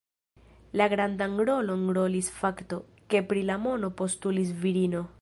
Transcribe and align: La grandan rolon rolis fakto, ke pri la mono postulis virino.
La 0.79 0.87
grandan 0.93 1.35
rolon 1.49 1.85
rolis 1.99 2.31
fakto, 2.39 2.81
ke 3.15 3.25
pri 3.33 3.47
la 3.51 3.63
mono 3.67 3.95
postulis 4.03 4.57
virino. 4.67 5.09